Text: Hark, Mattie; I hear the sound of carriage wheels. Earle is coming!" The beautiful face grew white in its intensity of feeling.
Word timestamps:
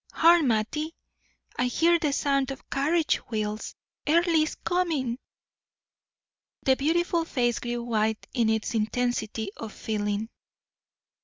Hark, 0.13 0.43
Mattie; 0.43 0.95
I 1.57 1.65
hear 1.65 1.99
the 1.99 2.11
sound 2.11 2.49
of 2.49 2.67
carriage 2.71 3.17
wheels. 3.29 3.75
Earle 4.09 4.29
is 4.29 4.55
coming!" 4.55 5.19
The 6.63 6.75
beautiful 6.75 7.23
face 7.23 7.59
grew 7.59 7.83
white 7.83 8.25
in 8.33 8.49
its 8.49 8.73
intensity 8.73 9.51
of 9.57 9.71
feeling. 9.71 10.29